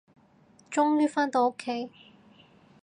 [0.71, 1.91] 終於，返到屋企